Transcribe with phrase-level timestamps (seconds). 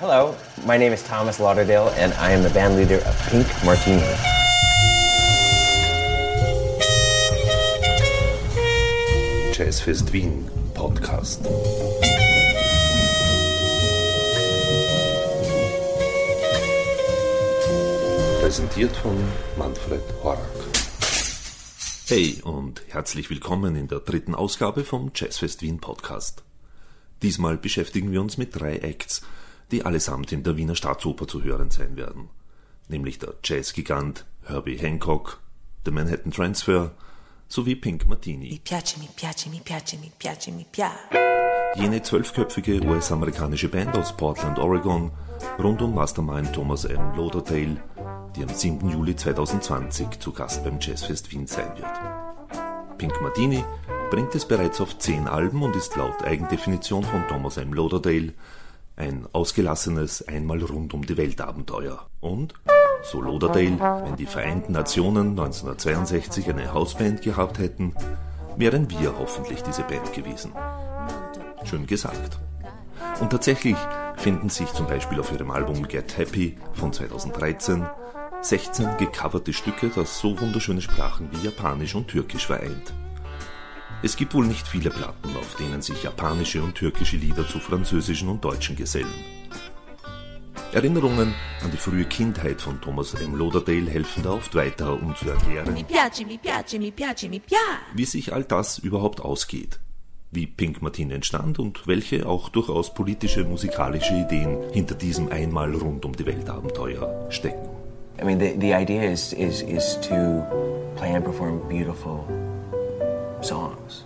[0.00, 0.34] Hello,
[0.64, 4.00] my name is Thomas Lauderdale, and I am the band leader of Pink Martini.
[9.52, 11.42] Jazzfest Wien Podcast.
[18.40, 19.18] Präsentiert von
[19.58, 20.38] Manfred Horak.
[22.06, 26.42] Hey und herzlich willkommen in der dritten Ausgabe vom Jazzfest Wien Podcast.
[27.20, 29.20] Diesmal beschäftigen wir uns mit drei Acts,
[29.70, 32.28] die allesamt in der Wiener Staatsoper zu hören sein werden.
[32.88, 35.40] Nämlich der Jazzgigant Herbie Hancock,
[35.84, 36.92] The Manhattan Transfer
[37.48, 38.50] sowie Pink Martini.
[38.50, 41.18] Mi piace, mi piace, mi piace, mi piace, mi piace.
[41.76, 45.12] Jene zwölfköpfige US-amerikanische Band aus Portland, Oregon,
[45.58, 47.14] rund um Mastermind Thomas M.
[47.16, 47.76] Lauderdale,
[48.34, 48.90] die am 7.
[48.90, 52.98] Juli 2020 zu Gast beim Jazzfest Wien sein wird.
[52.98, 53.64] Pink Martini
[54.10, 57.72] bringt es bereits auf zehn Alben und ist laut Eigendefinition von Thomas M.
[57.72, 58.34] Lauderdale
[59.00, 62.06] ein ausgelassenes einmal rund um die Welt Abenteuer.
[62.20, 62.52] Und,
[63.02, 67.94] so Lauderdale, wenn die Vereinten Nationen 1962 eine Hausband gehabt hätten,
[68.56, 70.52] wären wir hoffentlich diese Band gewesen.
[71.64, 72.38] Schön gesagt.
[73.20, 73.76] Und tatsächlich
[74.16, 77.86] finden sich zum Beispiel auf ihrem Album Get Happy von 2013
[78.42, 82.92] 16 gecoverte Stücke, das so wunderschöne Sprachen wie Japanisch und Türkisch vereint.
[84.02, 88.28] Es gibt wohl nicht viele Platten, auf denen sich japanische und türkische Lieder zu französischen
[88.30, 89.12] und deutschen gesellen.
[90.72, 93.36] Erinnerungen an die frühe Kindheit von Thomas M.
[93.36, 97.40] Lauderdale helfen da oft weiter, um zu erklären, Mi piace, mi piace, mi piace, mi
[97.40, 97.58] piace.
[97.94, 99.80] wie sich all das überhaupt ausgeht,
[100.30, 106.04] wie Pink Martin entstand und welche auch durchaus politische musikalische Ideen hinter diesem einmal rund
[106.06, 107.68] um die Welt Abenteuer stecken.
[108.18, 110.44] I mean, the, the idea is, is, is to
[110.96, 112.24] play and perform beautiful
[113.42, 114.04] songs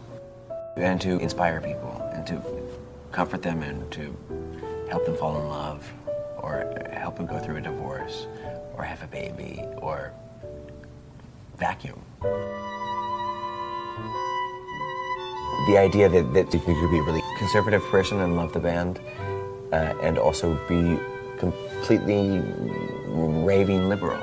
[0.77, 2.43] and to inspire people and to
[3.13, 4.17] comfort them and to
[4.89, 5.93] help them fall in love
[6.39, 8.27] or help them go through a divorce
[8.77, 10.13] or have a baby or
[11.57, 12.01] vacuum.
[15.69, 19.01] The idea that, that you could be a really conservative person and love the band
[19.73, 20.99] uh, and also be
[21.39, 22.43] completely
[23.09, 24.21] raving liberal.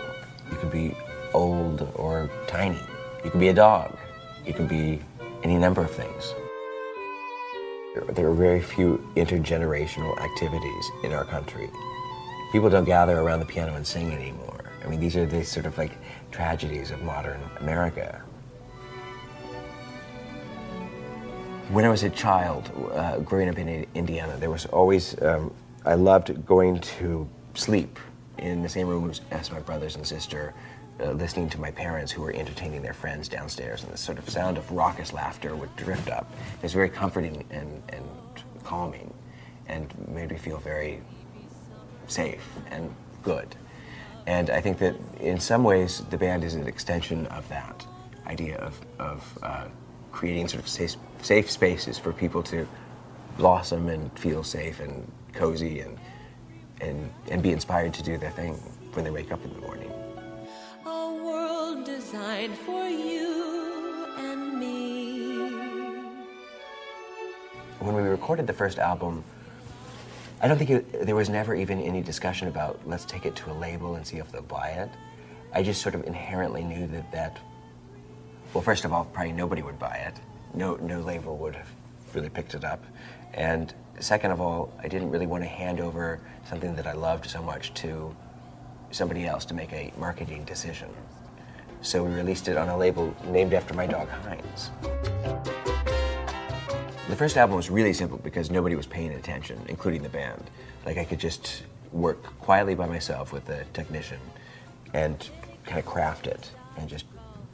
[0.52, 0.96] You could be
[1.34, 2.80] old or tiny.
[3.24, 3.97] You could be a dog.
[4.46, 5.00] You can be
[5.44, 6.35] any number of things.
[8.16, 11.69] There- are very few intergenerational activities in our country.
[12.52, 14.63] People don't gather around the piano and sing anymore.
[14.84, 15.91] I mean, these are the sort of like
[16.31, 18.22] tragedies of modern America.
[21.69, 25.53] When I was a child, uh, growing up in Indiana, there was always, um,
[25.85, 28.00] I loved going to sleep
[28.38, 30.53] in the same room as my brothers and sister,
[31.01, 34.29] uh, listening to my parents who were entertaining their friends downstairs, and the sort of
[34.29, 36.31] sound of raucous laughter would drift up.
[36.57, 38.06] It was very comforting and, and
[38.63, 39.13] calming,
[39.67, 41.01] and made me feel very
[42.07, 43.56] safe and good.
[44.28, 47.85] And I think that in some ways, the band is an extension of that
[48.28, 49.66] idea of, of uh,
[50.11, 52.67] creating sort of safe, safe spaces for people to
[53.38, 55.97] blossom and feel safe and cozy and,
[56.81, 58.53] and, and be inspired to do their thing
[58.94, 59.91] when they wake up in the morning.
[60.86, 65.02] A world designed for you and me.
[67.81, 69.24] when we recorded the first album,
[70.41, 73.52] I don't think it, there was never even any discussion about let's take it to
[73.52, 74.90] a label and see if they'll buy it.
[75.53, 77.38] I just sort of inherently knew that that,
[78.53, 80.16] well, first of all, probably nobody would buy it.
[80.53, 81.70] No, no label would have
[82.14, 82.84] really picked it up.
[83.34, 87.30] And second of all, I didn't really want to hand over something that I loved
[87.30, 88.16] so much to
[88.91, 90.90] somebody else to make a marketing decision.
[91.81, 94.69] So we released it on a label named after my dog Heinz.
[97.09, 100.50] The first album was really simple because nobody was paying attention, including the band.
[100.85, 104.19] Like I could just work quietly by myself with the technician
[104.94, 105.29] and
[105.66, 107.06] kind of craft it and just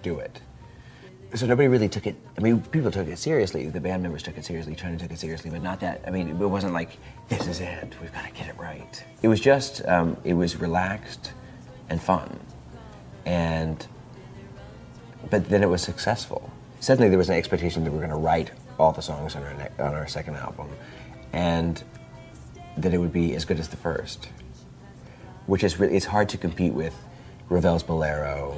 [0.04, 0.42] do it.
[1.34, 2.16] So nobody really took it.
[2.38, 3.68] I mean, people took it seriously.
[3.68, 4.76] The band members took it seriously.
[4.76, 6.02] Trina took it seriously, but not that.
[6.08, 7.94] I mean, it wasn't like this is it.
[8.02, 9.04] We've got to get it right.
[9.22, 9.86] It was just.
[9.86, 11.34] Um, it was relaxed
[11.90, 12.40] and fun,
[13.26, 13.86] and
[15.30, 16.50] but then it was successful.
[16.80, 19.44] Suddenly, there was an expectation that we were going to write all the songs on
[19.44, 20.70] our ne- on our second album,
[21.34, 21.84] and
[22.78, 24.30] that it would be as good as the first.
[25.46, 26.96] Which is really it's hard to compete with
[27.50, 28.56] Ravel's Bolero,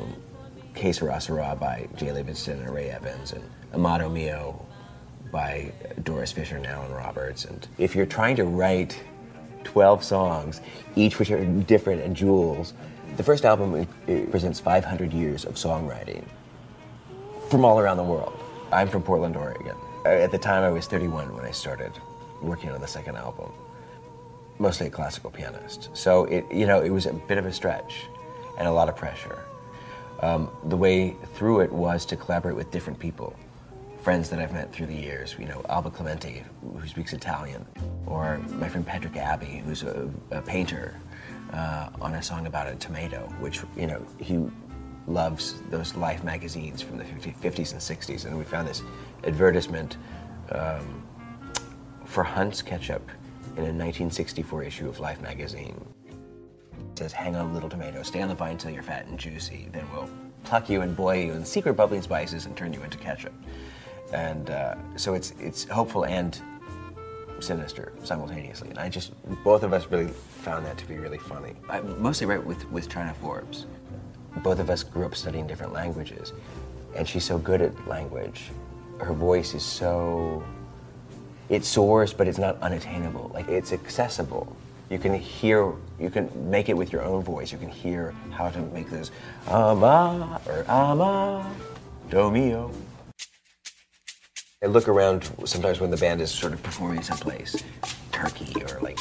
[0.79, 3.43] Que Sera by Jay Livingston and Ray Evans, and
[3.73, 4.65] Amado Mio
[5.29, 5.73] by
[6.03, 7.43] Doris Fisher and Alan Roberts.
[7.43, 8.97] And if you're trying to write
[9.65, 10.61] 12 songs,
[10.95, 12.73] each which are different and jewels,
[13.17, 13.85] the first album
[14.31, 16.23] presents 500 years of songwriting
[17.49, 18.39] from all around the world.
[18.71, 19.75] I'm from Portland, Oregon.
[20.05, 21.91] At the time, I was 31 when I started
[22.41, 23.51] working on the second album.
[24.59, 25.89] mostly a classical pianist.
[25.93, 28.05] So it, you know, it was a bit of a stretch
[28.57, 29.39] and a lot of pressure.
[30.21, 33.35] Um, the way through it was to collaborate with different people,
[34.01, 35.35] friends that I've met through the years.
[35.39, 37.65] You know, Alba Clemente, who speaks Italian,
[38.05, 40.95] or my friend Patrick Abbey, who's a, a painter,
[41.53, 44.45] uh, on a song about a tomato, which you know he
[45.07, 48.83] loves those Life magazines from the 50, 50s and 60s, and we found this
[49.23, 49.97] advertisement
[50.51, 51.03] um,
[52.05, 53.09] for Hunt's ketchup
[53.53, 55.79] in a 1964 issue of Life magazine.
[56.99, 59.69] Says, "Hang on, little tomato, stay on the vine until you're fat and juicy.
[59.71, 60.09] Then we'll
[60.43, 63.31] pluck you and boil you in secret bubbling spices and turn you into ketchup."
[64.11, 66.37] And uh, so it's it's hopeful and
[67.39, 68.69] sinister simultaneously.
[68.71, 69.13] And I just
[69.45, 71.53] both of us really found that to be really funny.
[71.69, 73.65] I mostly write with with China Forbes.
[74.43, 76.33] Both of us grew up studying different languages,
[76.97, 78.51] and she's so good at language.
[78.99, 80.43] Her voice is so
[81.47, 83.31] it soars, but it's not unattainable.
[83.33, 84.53] Like it's accessible.
[84.89, 87.51] You can hear, you can make it with your own voice.
[87.51, 89.11] You can hear how to make this
[89.47, 91.49] ama or ama
[92.09, 92.71] do mio.
[94.63, 97.63] I look around sometimes when the band is sort of performing someplace,
[98.11, 98.99] Turkey or like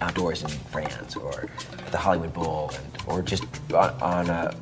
[0.00, 1.50] outdoors in France or
[1.90, 3.44] the Hollywood Bowl, and, or just
[3.74, 4.54] on, on a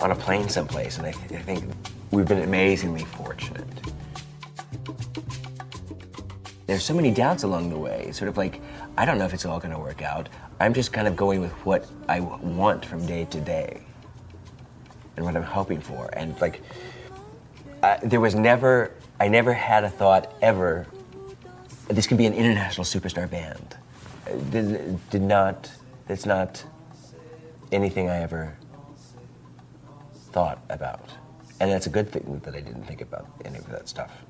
[0.00, 0.98] on a plane someplace.
[0.98, 1.72] And I, th- I think
[2.10, 3.64] we've been amazingly fortunate.
[6.66, 8.10] There's so many doubts along the way.
[8.12, 8.60] Sort of like
[8.98, 10.28] I don't know if it's all going to work out.
[10.58, 13.82] I'm just kind of going with what I want from day to day,
[15.16, 16.08] and what I'm hoping for.
[16.14, 16.62] And like,
[17.82, 20.86] uh, there was never, I never had a thought ever.
[21.88, 23.76] This could be an international superstar band.
[24.50, 25.70] Did, did not.
[26.08, 26.64] It's not
[27.72, 28.56] anything I ever
[30.32, 31.10] thought about,
[31.60, 34.24] and that's a good thing that I didn't think about any of that stuff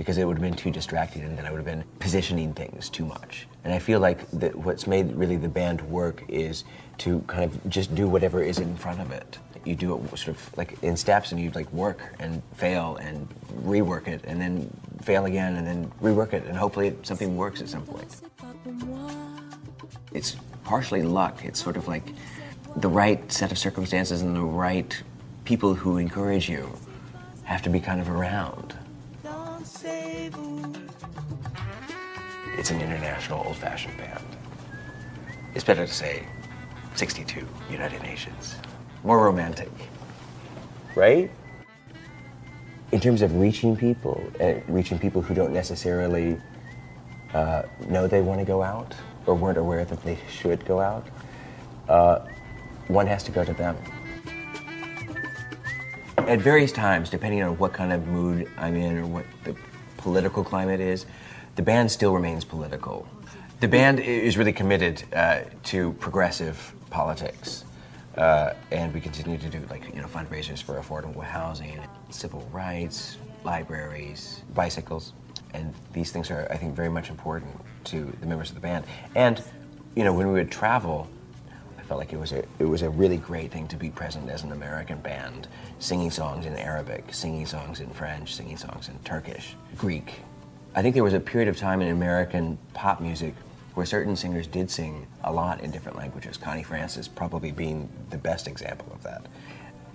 [0.00, 2.88] because it would have been too distracting and then I would have been positioning things
[2.88, 3.46] too much.
[3.64, 6.64] And I feel like that what's made really the band work is
[7.04, 9.36] to kind of just do whatever is in front of it.
[9.66, 13.28] You do it sort of like in steps and you like work and fail and
[13.62, 14.70] rework it and then
[15.02, 18.22] fail again and then rework it and hopefully something works at some point.
[20.14, 21.44] It's partially luck.
[21.44, 22.14] It's sort of like
[22.74, 25.02] the right set of circumstances and the right
[25.44, 26.72] people who encourage you
[27.42, 28.79] have to be kind of around.
[32.58, 34.22] It's an international old fashioned band.
[35.54, 36.26] It's better to say
[36.96, 38.56] 62 United Nations.
[39.04, 39.70] More romantic.
[40.94, 41.30] Right?
[42.92, 46.38] In terms of reaching people, uh, reaching people who don't necessarily
[47.32, 48.94] uh, know they want to go out
[49.24, 51.06] or weren't aware that they should go out,
[51.88, 52.26] uh,
[52.88, 53.78] one has to go to them.
[56.18, 59.56] At various times, depending on what kind of mood I'm in or what the
[60.00, 61.06] political climate is,
[61.56, 63.06] the band still remains political.
[63.60, 67.64] The band is really committed uh, to progressive politics,
[68.16, 73.18] uh, and we continue to do like you know fundraisers for affordable housing, civil rights,
[73.44, 75.12] libraries, bicycles,
[75.52, 77.54] and these things are I think very much important
[77.84, 78.84] to the members of the band.
[79.14, 79.42] And
[79.94, 81.08] you know when we would travel,
[81.90, 84.44] felt like it was a it was a really great thing to be present as
[84.44, 85.48] an American band,
[85.80, 90.20] singing songs in Arabic, singing songs in French, singing songs in Turkish, Greek.
[90.76, 93.34] I think there was a period of time in American pop music
[93.74, 96.36] where certain singers did sing a lot in different languages.
[96.36, 99.26] Connie Francis probably being the best example of that.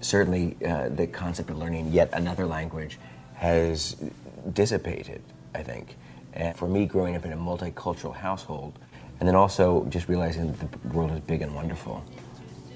[0.02, 3.00] Certainly, uh, the concept of learning yet another language
[3.36, 3.96] has
[4.52, 5.22] dissipated.
[5.54, 5.96] I think.
[6.34, 8.78] And for me, growing up in a multicultural household,
[9.20, 12.04] and then also just realizing that the world is big and wonderful.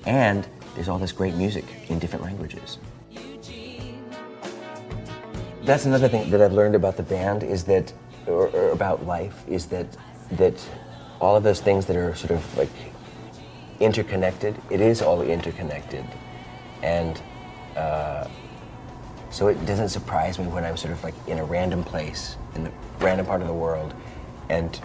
[0.05, 2.77] And there's all this great music in different languages.
[5.63, 7.93] That's another thing that I've learned about the band is that,
[8.25, 9.85] or, or about life, is that
[10.31, 10.63] that
[11.19, 12.69] all of those things that are sort of like
[13.79, 16.05] interconnected, it is all interconnected,
[16.81, 17.21] and
[17.75, 18.27] uh,
[19.31, 22.65] so it doesn't surprise me when I'm sort of like in a random place in
[22.65, 23.93] a random part of the world,
[24.49, 24.79] and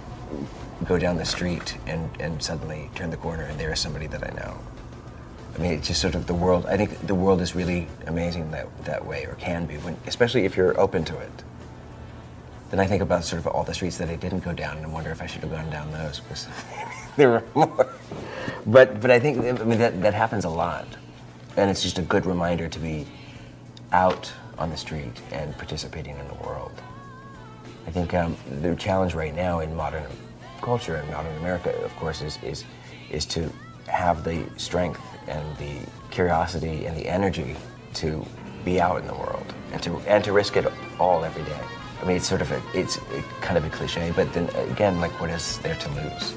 [0.84, 4.22] go down the street and, and suddenly turn the corner and there is somebody that
[4.22, 4.58] I know.
[5.54, 6.66] I mean, it's just sort of the world.
[6.66, 10.44] I think the world is really amazing that that way, or can be, when, especially
[10.44, 11.44] if you're open to it.
[12.70, 14.92] Then I think about sort of all the streets that I didn't go down, and
[14.92, 16.48] wonder if I should have gone down those because
[17.16, 17.88] there were more.
[18.66, 20.88] But but I think I mean that that happens a lot,
[21.56, 23.06] and it's just a good reminder to be
[23.92, 26.82] out on the street and participating in the world.
[27.86, 30.04] I think um, the challenge right now in modern
[30.64, 32.64] culture in modern America, of course, is, is,
[33.10, 33.52] is to
[33.86, 35.76] have the strength and the
[36.10, 37.54] curiosity and the energy
[37.92, 38.24] to
[38.64, 40.66] be out in the world and to, and to risk it
[40.98, 41.60] all every day.
[42.00, 45.00] I mean, it's sort of a, it's a, kind of a cliche, but then again,
[45.00, 46.34] like, what is there to lose?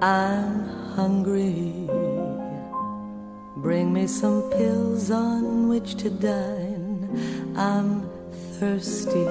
[0.00, 1.88] I'm hungry.
[3.56, 7.54] Bring me some pills on which to dine.
[7.56, 8.11] I'm
[8.62, 9.26] thirsty.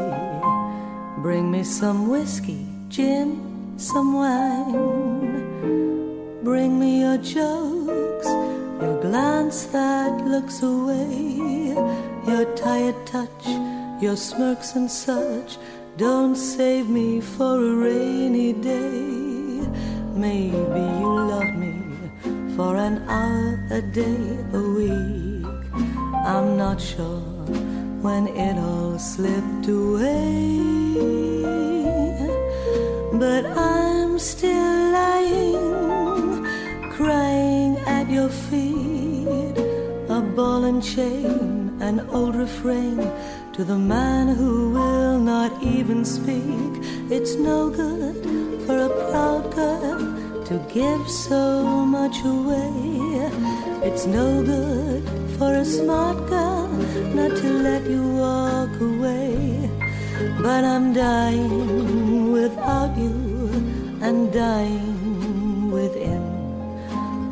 [1.23, 3.29] Bring me some whiskey, gin,
[3.77, 4.75] some wine.
[6.43, 8.27] Bring me your jokes,
[8.81, 11.71] your glance that looks away,
[12.27, 13.45] your tired touch,
[14.01, 15.57] your smirks and such.
[15.95, 19.63] Don't save me for a rainy day.
[20.25, 21.75] Maybe you love me
[22.57, 25.45] for an hour a day a week.
[26.27, 27.30] I'm not sure
[28.01, 30.57] when it all slipped away,
[33.13, 36.43] but I'm still lying,
[36.91, 39.55] crying at your feet.
[40.09, 42.97] A ball and chain, an old refrain
[43.53, 46.71] to the man who will not even speak.
[47.09, 48.15] It's no good
[48.65, 52.71] for a proud girl to give so much away.
[53.87, 55.03] It's no good
[55.41, 56.67] for a smart girl
[57.17, 59.67] not to let you walk away.
[60.45, 63.15] But I'm dying without you
[64.05, 66.23] and dying within.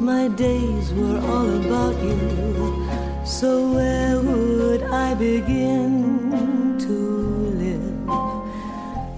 [0.10, 2.20] My days were all about you,
[3.38, 5.94] so where would I begin
[6.86, 6.98] to
[7.63, 8.00] live?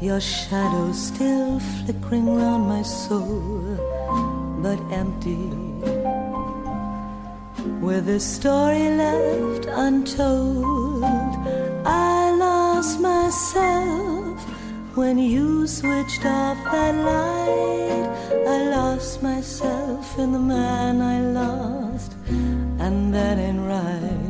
[0.01, 3.39] Your shadow still flickering round my soul,
[4.61, 6.20] but empty.
[7.63, 11.03] With a story left untold,
[11.85, 14.41] I lost myself
[14.95, 18.07] when you switched off that light.
[18.47, 24.20] I lost myself in the man I lost, and that ain't right.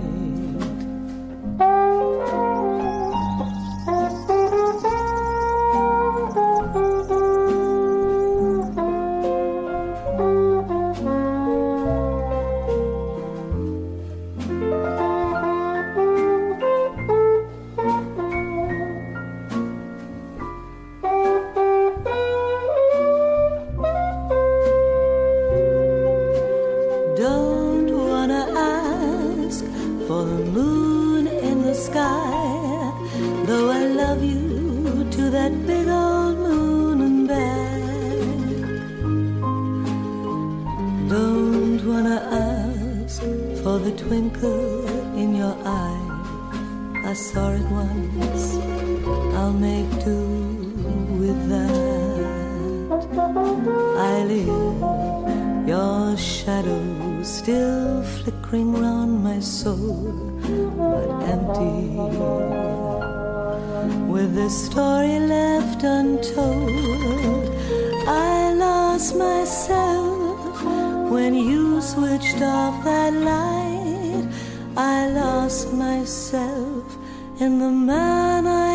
[77.42, 78.71] In the man I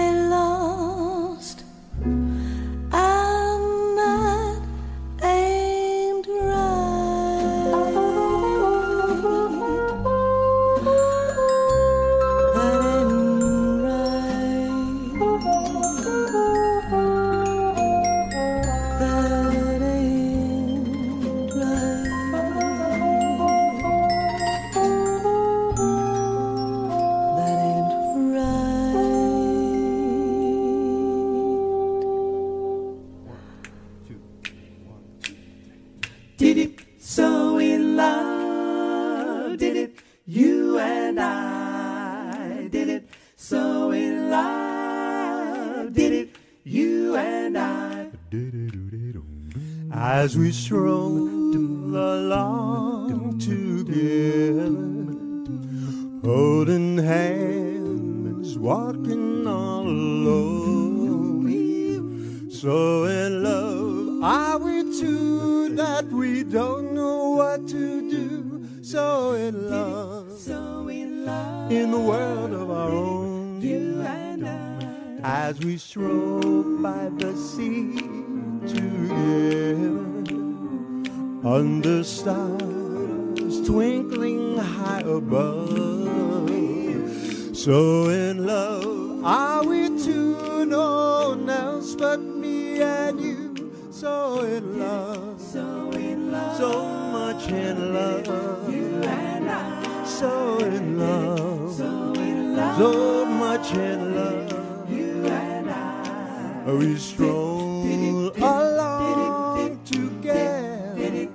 [97.37, 98.73] much in love.
[98.73, 100.05] You and I.
[100.05, 101.75] So in love.
[101.75, 102.79] So in love.
[102.79, 104.91] So much in love.
[104.91, 106.73] You and I.
[106.73, 111.29] We stroll along together.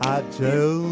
[0.00, 0.87] I tell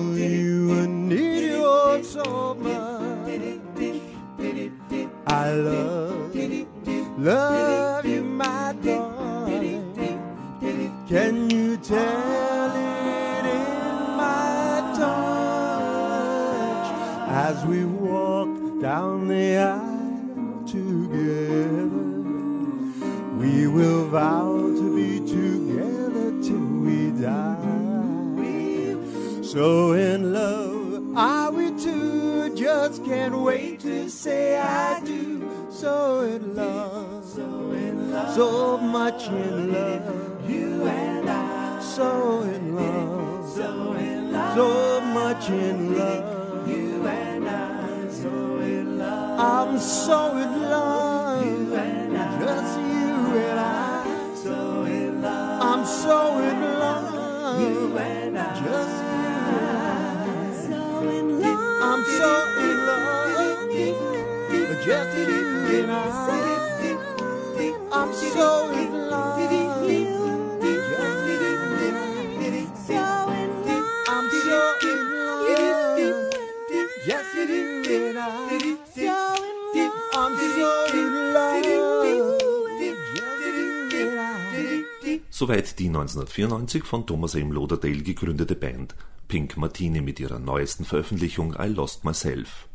[85.38, 87.52] Soweit die 1994 von Thomas M.
[87.52, 88.94] Lauderdale gegründete Band
[89.28, 92.68] Pink Martini mit ihrer neuesten Veröffentlichung I Lost Myself.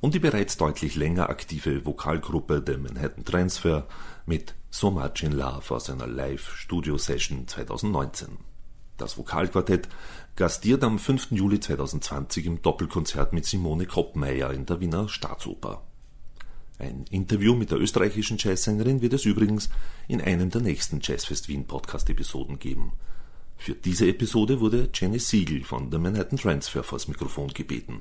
[0.00, 3.86] Und die bereits deutlich länger aktive Vokalgruppe The Manhattan Transfer
[4.24, 8.38] mit So Much in Love aus einer Live-Studio-Session 2019.
[8.96, 9.86] Das Vokalquartett
[10.34, 11.32] gastiert am 5.
[11.32, 15.82] Juli 2020 im Doppelkonzert mit Simone Koppmeier in der Wiener Staatsoper.
[16.78, 19.70] Ein Interview mit der österreichischen Jazzsängerin wird es übrigens
[20.08, 22.92] in einem der nächsten Jazzfest Wien Podcast-Episoden geben.
[23.56, 28.00] Für diese Episode wurde Jenny Siegel von The Manhattan Transfer vors Mikrofon gebeten.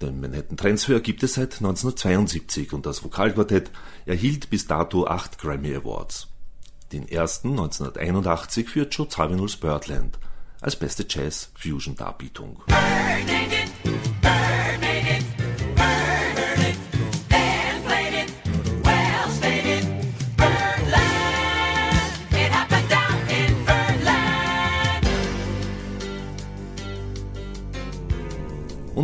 [0.00, 3.70] Den Manhattan Transfer gibt es seit 1972 und das Vokalquartett
[4.06, 6.28] erhielt bis dato acht Grammy Awards.
[6.92, 10.18] Den ersten 1981 für Joe Zawinul's Birdland
[10.60, 12.62] als beste Jazz-Fusion-Darbietung.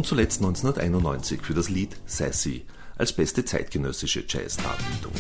[0.01, 2.65] Und zuletzt 1991 für das Lied Sassy
[2.97, 5.13] als beste zeitgenössische Jazz-Darbietung.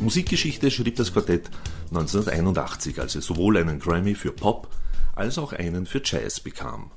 [0.00, 1.50] Musikgeschichte schrieb das Quartett
[1.88, 4.68] 1981, als es sowohl einen Grammy für Pop
[5.16, 6.92] als auch einen für Jazz bekam.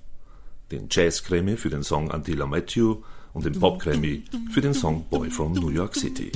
[0.71, 3.03] Den Jazz-Grammy für den Song Until You
[3.33, 6.31] und den Pop-Grammy für den Song Boy from New York City.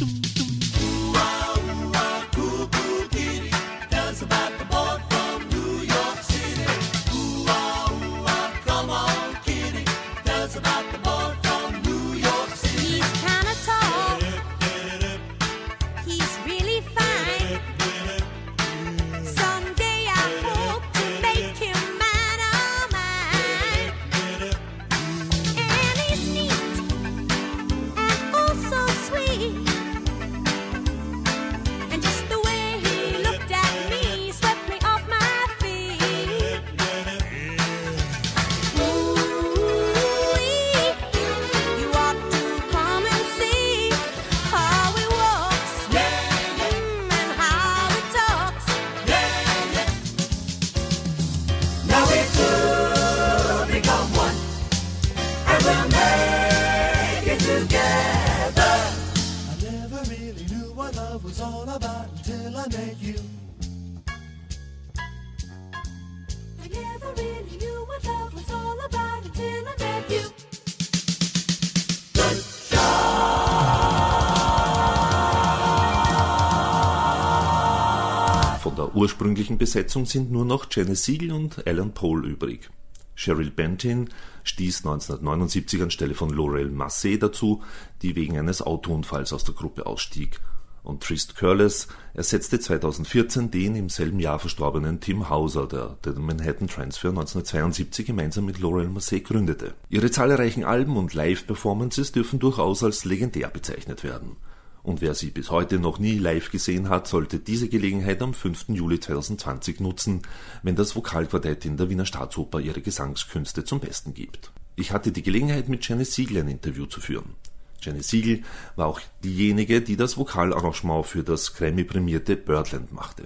[79.22, 82.72] Ursprünglichen Besetzung sind nur noch Janis Siegel und Alan Pohl übrig.
[83.16, 84.10] Cheryl Bentin
[84.44, 87.62] stieß 1979 anstelle von Laurel Massey dazu,
[88.02, 90.40] die wegen eines Autounfalls aus der Gruppe ausstieg.
[90.82, 96.68] Und Trist Curless ersetzte 2014 den im selben Jahr verstorbenen Tim Hauser, der den Manhattan
[96.68, 99.76] Transfer 1972 gemeinsam mit Laurel Massey gründete.
[99.90, 104.38] Ihre zahlreichen Alben und Live-Performances dürfen durchaus als legendär bezeichnet werden.
[104.84, 108.70] Und wer sie bis heute noch nie live gesehen hat, sollte diese Gelegenheit am 5.
[108.70, 110.22] Juli 2020 nutzen,
[110.64, 114.52] wenn das Vokalquartett in der Wiener Staatsoper ihre Gesangskünste zum Besten gibt.
[114.76, 117.36] Ich hatte die Gelegenheit, mit Janice Siegel ein Interview zu führen.
[117.82, 118.42] Janice Siegel
[118.76, 123.24] war auch diejenige, die das Vokalarrangement für das Grammy-prämierte Birdland machte.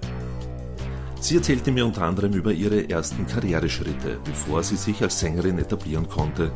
[1.22, 6.08] Sie erzählte mir unter anderem über ihre ersten Karriereschritte, bevor sie sich als Sängerin etablieren
[6.08, 6.52] konnte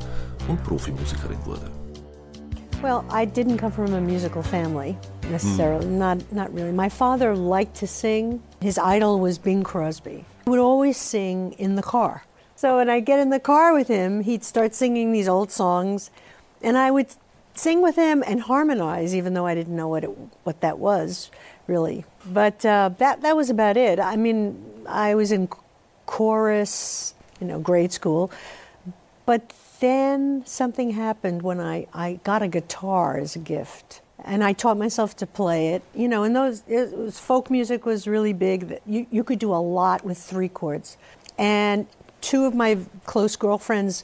[0.47, 1.78] und Profimusikerin wurde.
[2.81, 4.97] Well, I didn't come from a musical family
[5.29, 5.85] necessarily.
[5.85, 6.71] Not not really.
[6.71, 8.41] My father liked to sing.
[8.61, 10.23] His idol was Bing Crosby.
[10.45, 12.23] He would always sing in the car.
[12.55, 16.09] So when I get in the car with him, he'd start singing these old songs,
[16.61, 17.07] and I would
[17.53, 20.11] sing with him and harmonize, even though I didn't know what it,
[20.43, 21.31] what that was
[21.67, 22.05] really.
[22.25, 23.99] But uh, that that was about it.
[23.99, 25.49] I mean, I was in
[26.05, 28.31] chorus, you know, grade school.
[29.25, 34.01] But then something happened when I, I got a guitar as a gift.
[34.23, 35.81] And I taught myself to play it.
[35.93, 38.79] You know, and those was, folk music was really big.
[38.85, 40.97] You, you could do a lot with three chords.
[41.37, 41.87] And
[42.21, 44.03] two of my close girlfriends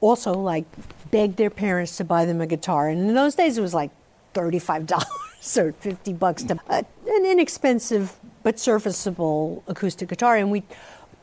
[0.00, 0.64] also like
[1.10, 2.88] begged their parents to buy them a guitar.
[2.88, 3.90] And in those days it was like
[4.32, 10.36] thirty-five dollars or fifty bucks to uh, an inexpensive but serviceable acoustic guitar.
[10.36, 10.62] And we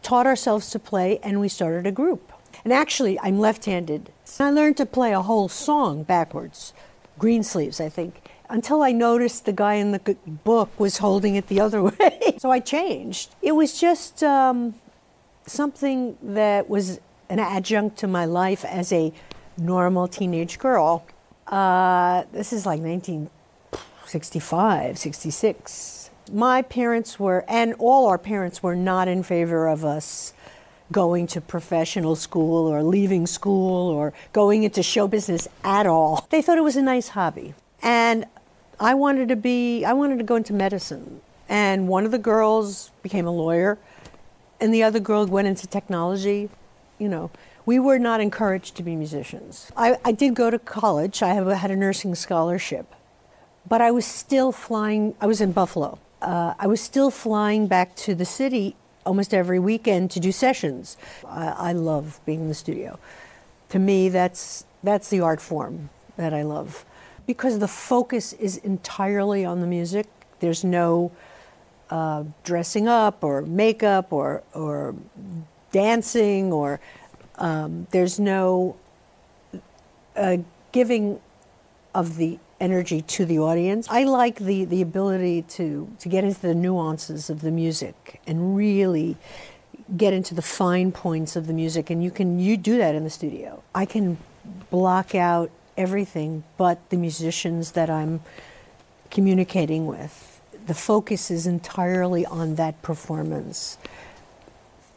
[0.01, 2.31] taught ourselves to play, and we started a group.
[2.63, 4.11] And actually, I'm left-handed.
[4.39, 6.73] I learned to play a whole song backwards,
[7.17, 11.47] green sleeves, I think, until I noticed the guy in the book was holding it
[11.47, 12.35] the other way.
[12.37, 13.35] so I changed.
[13.41, 14.75] It was just um,
[15.45, 19.13] something that was an adjunct to my life as a
[19.57, 21.05] normal teenage girl.
[21.47, 26.09] Uh, this is like 1965, 66.
[26.31, 30.33] My parents were, and all our parents were not in favor of us
[30.91, 36.27] going to professional school or leaving school or going into show business at all.
[36.29, 37.53] They thought it was a nice hobby.
[37.81, 38.25] And
[38.79, 41.21] I wanted to be, I wanted to go into medicine.
[41.47, 43.77] And one of the girls became a lawyer,
[44.59, 46.49] and the other girl went into technology.
[46.99, 47.31] You know,
[47.65, 49.71] we were not encouraged to be musicians.
[49.75, 52.93] I, I did go to college, I have, had a nursing scholarship,
[53.67, 55.99] but I was still flying, I was in Buffalo.
[56.21, 58.75] Uh, I was still flying back to the city
[59.09, 60.95] almost every weekend to do sessions.
[61.27, 62.99] I, I love being in the studio.
[63.69, 66.85] To me, that's, that's the art form that I love.
[67.25, 70.05] Because the focus is entirely on the music,
[70.41, 71.11] there's no
[71.89, 74.93] uh, dressing up or makeup or, or
[75.71, 76.79] dancing or
[77.39, 78.75] um, there's no
[80.15, 80.37] uh,
[80.71, 81.19] giving
[81.95, 83.87] of the energy to the audience.
[83.89, 88.55] I like the, the ability to, to get into the nuances of the music and
[88.55, 89.17] really
[89.97, 93.03] get into the fine points of the music and you can you do that in
[93.03, 93.63] the studio.
[93.73, 94.17] I can
[94.69, 98.21] block out everything but the musicians that I'm
[99.09, 100.41] communicating with.
[100.67, 103.77] The focus is entirely on that performance.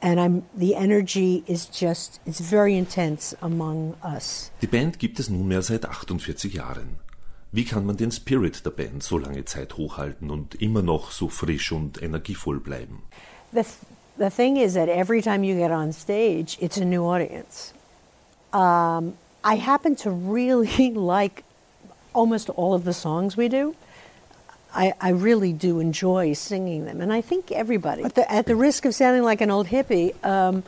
[0.03, 4.51] And I'm the energy is just it's very intense among us.
[4.61, 6.99] Die Band gibt es nunmehr seit 48 Jahren.
[7.55, 11.29] Wie kann man den Spirit der Band so lange Zeit hochhalten und immer noch so
[11.29, 13.03] frisch und energievoll bleiben?
[13.53, 13.65] The,
[14.19, 17.75] the thing is that every time you get on stage, it's a new audience.
[18.55, 21.45] Um, I happen to really like
[22.15, 23.75] almost all of the songs we do.
[24.75, 28.03] I, I really do enjoy singing them, and I think everybody.
[28.03, 30.63] But the, at the risk of sounding like an old hippie, um,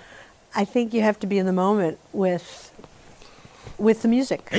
[0.55, 2.70] I think you have to be in the moment with
[3.79, 4.51] with the music.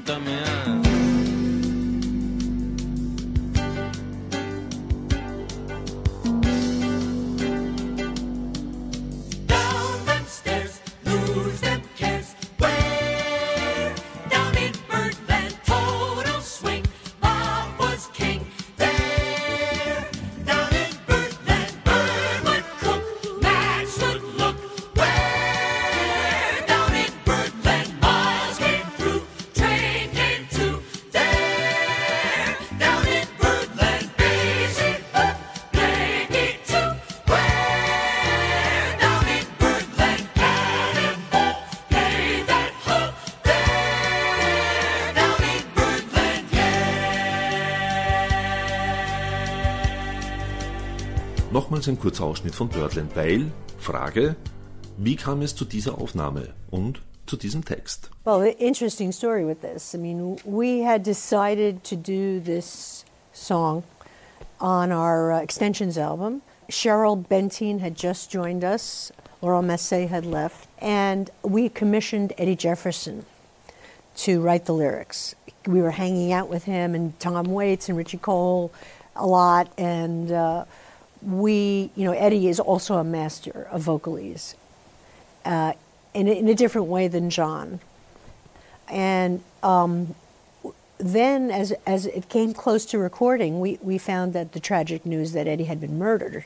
[0.00, 0.81] Down
[51.92, 54.36] ein kurzer Ausschnitt von Birdland, weil, Frage,
[54.96, 58.10] wie kam es zu dieser Aufnahme und zu diesem Text?
[58.24, 59.94] Well, the interesting story with this.
[59.94, 63.82] I mean, we had decided to do this song
[64.58, 66.40] on our uh, extensions album.
[66.70, 69.12] Cheryl Bentine had just joined us.
[69.42, 73.26] Laurel Massey had left, and we commissioned Eddie Jefferson
[74.16, 75.34] to write the lyrics.
[75.66, 78.72] We were hanging out with him and Tom Waits and Richie Cole
[79.14, 80.64] a lot, and uh,
[81.24, 84.54] we, you know, Eddie is also a master of vocalese
[85.44, 85.72] uh,
[86.14, 87.80] in, a- in a different way than Jon.
[88.88, 90.14] And um,
[90.98, 95.32] then, as, as it came close to recording, we, we found that the tragic news
[95.32, 96.44] that Eddie had been murdered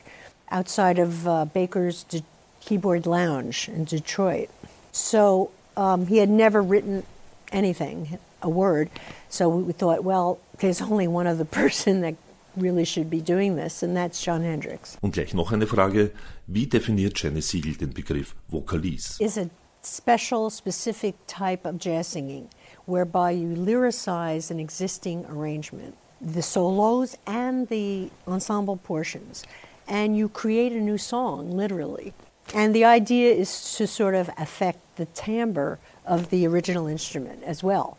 [0.49, 2.23] outside of uh, Baker's De-
[2.61, 4.49] Keyboard Lounge in Detroit.
[4.91, 7.03] So um, he had never written
[7.51, 8.89] anything, a word.
[9.29, 12.15] So we, we thought, well, there's only one other person that
[12.57, 14.97] really should be doing this, and that's Jon Hendricks.
[15.01, 16.11] Und gleich noch eine Frage.
[16.47, 19.17] Wie definiert Janis Siegel den Begriff Vokalise?
[19.19, 19.49] is a
[19.81, 22.49] special, specific type of jazz singing
[22.85, 29.43] whereby you lyricize an existing arrangement, the solos and the ensemble portions,
[29.87, 32.13] and you create a new song, literally.
[32.53, 37.61] And the idea is to sort of affect the timbre of the original instrument as
[37.61, 37.97] well.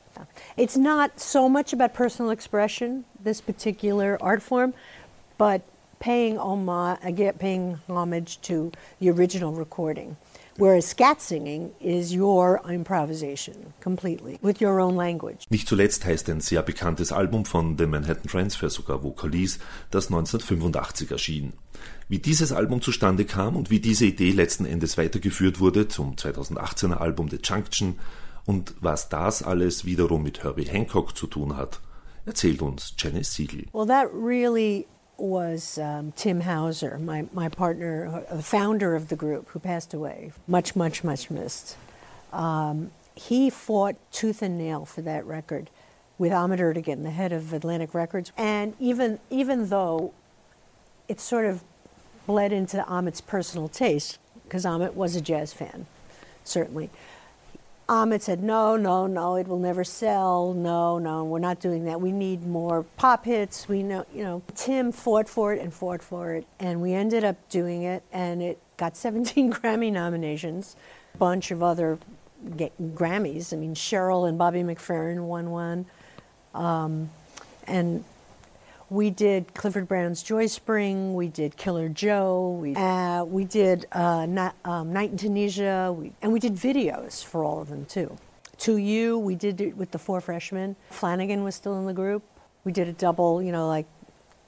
[0.56, 4.74] It's not so much about personal expression, this particular art form,
[5.36, 5.62] but
[6.00, 10.16] paying homage, again, paying homage to the original recording.
[10.56, 15.46] Whereas scat singing is your improvisation completely with your own language.
[15.50, 19.60] Nicht zuletzt heißt ein sehr bekanntes Album von The Manhattan Transfer sogar Vocalise,
[19.92, 21.52] das 1985 erschien.
[22.08, 26.94] Wie dieses Album zustande kam und wie diese Idee letzten Endes weitergeführt wurde zum 2018er
[26.94, 28.00] Album The Junction
[28.44, 31.80] und was das alles wiederum mit Herbie Hancock zu tun hat,
[32.28, 32.94] erzählt uns
[33.28, 33.64] Siegel.
[33.72, 34.86] Well, that really
[35.16, 39.92] was um, Tim Hauser, my, my partner, uh, the founder of the group, who passed
[39.92, 40.32] away.
[40.46, 41.76] Much, much, much missed.
[42.32, 45.70] Um, he fought tooth and nail for that record
[46.18, 48.32] with Ahmet Ertegun, the head of Atlantic Records.
[48.36, 50.12] And even, even though
[51.08, 51.64] it sort of
[52.26, 55.86] bled into Ahmet's personal taste, because Ahmet was a jazz fan,
[56.44, 56.90] certainly.
[57.90, 60.52] Ahmet said, no, no, no, it will never sell.
[60.52, 62.00] No, no, we're not doing that.
[62.00, 63.66] We need more pop hits.
[63.66, 67.24] We know, you know, Tim fought for it and fought for it, and we ended
[67.24, 70.76] up doing it, and it got 17 Grammy nominations,
[71.14, 71.98] a bunch of other
[72.46, 73.54] Grammys.
[73.54, 75.86] I mean, Cheryl and Bobby McFerrin won one,
[76.54, 77.08] um,
[77.66, 78.04] and
[78.90, 81.14] we did Clifford Brown's Joy Spring.
[81.14, 82.58] We did Killer Joe.
[82.60, 84.26] We, uh, we did uh,
[84.64, 85.94] um, Night in Tunisia.
[85.96, 88.16] We, and we did videos for all of them too.
[88.58, 90.74] To You, we did it with the four freshmen.
[90.90, 92.22] Flanigan was still in the group.
[92.64, 93.86] We did a double, you know, like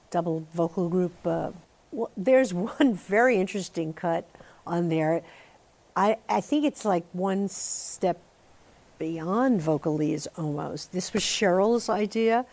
[0.09, 1.13] double vocal group.
[1.25, 1.51] Uh,
[1.91, 4.27] well, there's one very interesting cut
[4.65, 5.21] on there.
[5.95, 8.19] I, I think it's like one step
[8.97, 10.93] beyond vocalese almost.
[10.93, 12.45] This was Cheryl's idea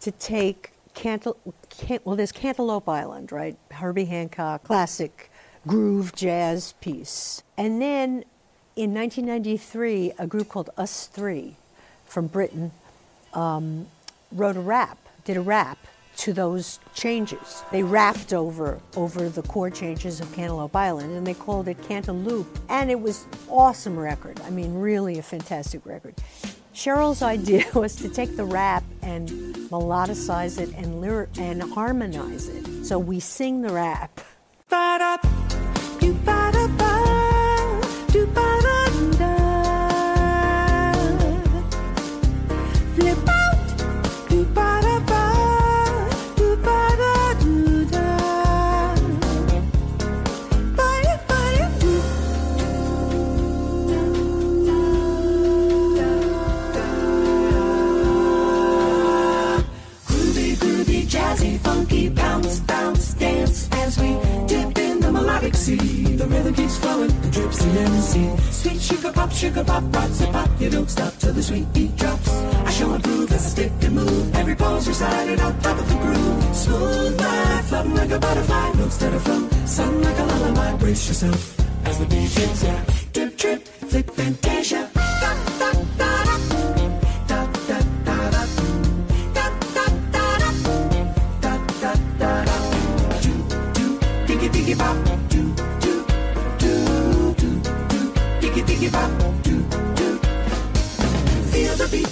[0.00, 1.36] to take Cantal-
[1.70, 3.56] Can- well, there's Cantaloupe Island, right?
[3.70, 5.30] Herbie Hancock, classic
[5.66, 7.42] groove jazz piece.
[7.56, 8.24] And then
[8.76, 11.54] in 1993, a group called Us3
[12.06, 12.70] from Britain
[13.32, 13.86] um,
[14.32, 15.78] wrote a rap, did a rap
[16.16, 17.62] to those changes.
[17.72, 22.46] They rapped over over the chord changes of Cantaloupe Island, and they called it Cantaloop,
[22.68, 24.40] and it was awesome record.
[24.42, 26.14] I mean, really a fantastic record.
[26.74, 29.28] Cheryl's idea was to take the rap and
[29.70, 32.84] melodicize it and lyric and harmonize it.
[32.84, 34.20] So we sing the rap.
[34.68, 35.33] Flip
[65.64, 66.16] sea.
[66.20, 68.14] The rhythm keeps flowing, the drip CMC.
[68.52, 70.50] Sweet sugar pop, sugar pop, rocks and pop.
[70.60, 72.28] You don't stop till the sweet beat drops.
[72.68, 74.34] I show a groove as I stick and move.
[74.36, 76.56] Every pose recited on top of the groove.
[76.56, 78.72] Smooth life, floating like a butterfly.
[78.78, 80.76] Notes that are flow, sung like a lullaby.
[80.76, 81.42] Brace yourself
[81.86, 82.76] as the beat hits ya.
[83.14, 84.90] Drip, drip, flip, fantasia.
[94.76, 95.03] Da,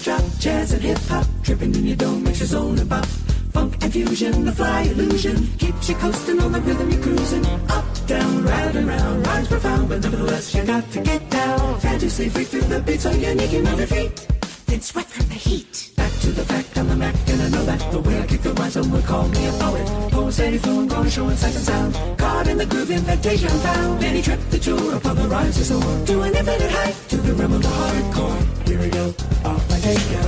[0.03, 3.07] drop, jazz and hip hop, tripping in your dome makes your zone bop.
[3.53, 7.47] Funk and fusion, the fly illusion keeps you coasting on the rhythm you're cruising.
[7.71, 11.81] Up, down, round and round, rhymes profound, but nevertheless you got to get down.
[11.81, 14.27] Fantasy freak through the beat so unique you move your feet.
[14.67, 15.93] Then sweat from the heat.
[15.97, 18.43] Back to the fact, I'm the Mac, and I know that the way I kick
[18.43, 19.87] the rhymes, someone call me a poet.
[20.11, 22.19] Poet steady flowing, gonna show in sight and sound.
[22.19, 24.01] Caught in the groove, invitation found.
[24.01, 26.07] Many trip the tour upon the rise to soar.
[26.07, 28.67] To an infinite height, to the realm of the hardcore.
[28.67, 30.23] Here we go, off Fantasia.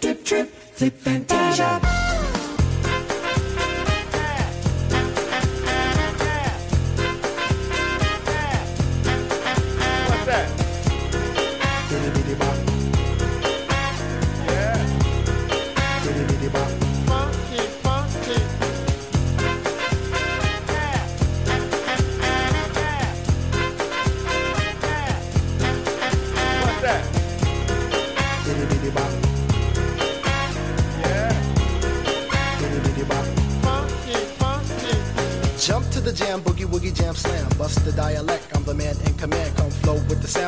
[0.00, 1.89] Dip trip, flip Fantasia.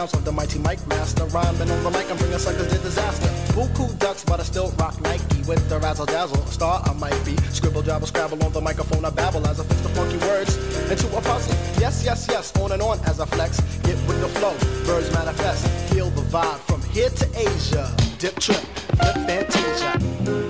[0.08, 1.24] Sounds of the mighty mic master.
[1.26, 3.28] Rhyming on the mic, I'm bringing suckers to disaster.
[3.54, 6.44] Buku ducks, but I still rock Nike with the razzle dazzle.
[6.46, 7.36] Star I might be.
[7.50, 9.04] Scribble, jabble, scrabble on the microphone.
[9.04, 10.56] I babble as I fix the funky words
[10.90, 11.54] into a puzzle.
[11.80, 13.60] Yes, yes, yes, on and on as I flex.
[13.82, 15.68] Get with the flow, birds manifest.
[15.92, 17.94] Feel the vibe from here to Asia.
[18.18, 18.64] Dip trip,
[18.98, 20.41] flip fantasia.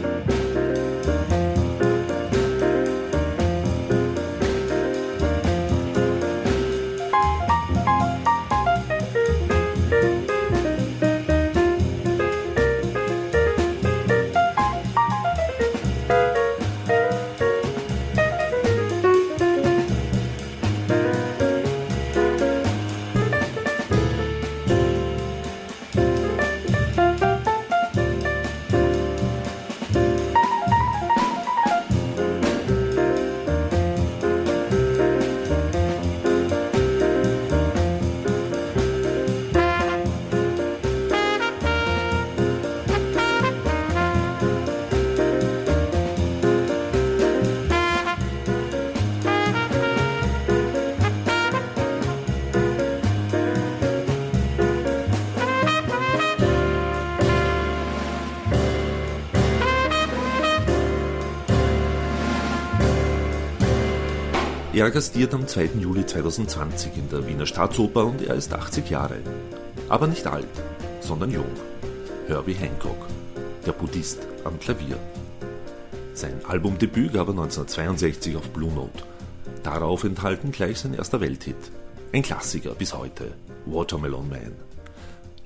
[64.83, 65.79] Er gastiert am 2.
[65.79, 69.21] Juli 2020 in der Wiener Staatsoper und er ist 80 Jahre.
[69.89, 70.49] Aber nicht alt,
[71.01, 71.47] sondern jung.
[72.27, 73.07] Herbie Hancock,
[73.65, 74.99] der Buddhist am Klavier.
[76.15, 79.05] Sein Albumdebüt gab er 1962 auf Blue Note.
[79.63, 81.71] Darauf enthalten gleich sein erster Welthit.
[82.13, 83.35] Ein Klassiker bis heute,
[83.67, 84.57] Watermelon Man.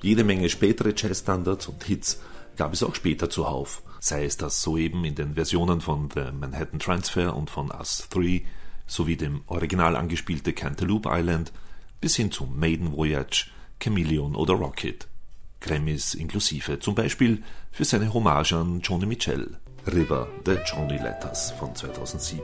[0.01, 2.21] Jede Menge spätere Jazzstandards und Hits
[2.55, 6.79] gab es auch später zuhauf, sei es das soeben in den Versionen von The Manhattan
[6.79, 8.43] Transfer und von Us 3
[8.87, 11.51] sowie dem original angespielte Cantaloupe Island
[12.01, 15.07] bis hin zu Maiden Voyage, Chameleon oder Rocket.
[15.59, 21.75] Grammys inklusive, zum Beispiel für seine Hommage an Joni Mitchell, River the Johnny Letters von
[21.75, 22.41] 2007.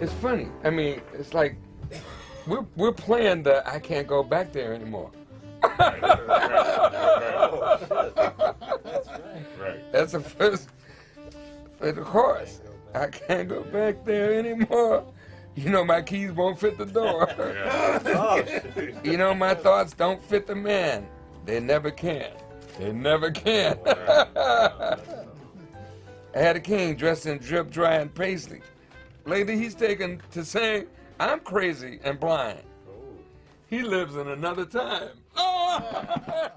[0.00, 0.48] It's funny.
[0.64, 1.56] I mean, it's like
[2.46, 5.10] we're we're playing the I can't go back there anymore.
[9.92, 10.68] That's the first
[11.78, 12.60] for the chorus.
[12.94, 15.04] I can't go back there anymore.
[15.54, 17.28] You know my keys won't fit the door.
[19.02, 21.08] you know my thoughts don't fit the man.
[21.44, 22.30] They never can.
[22.78, 23.78] They never can.
[23.86, 24.96] I
[26.34, 28.60] had a king dressed in drip, dry, and paisley.
[29.24, 30.86] Lately, he's taken to saying,
[31.20, 32.62] I'm crazy and blind.
[33.68, 35.10] He lives in another time.
[35.36, 36.50] I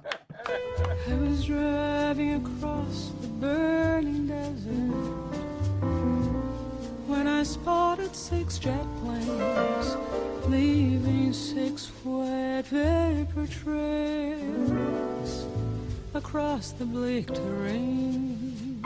[1.19, 4.71] was driving across the burning desert
[7.08, 9.97] when I spotted six jet planes
[10.47, 15.45] leaving six wet vapor trails
[16.13, 18.84] across the bleak terrain.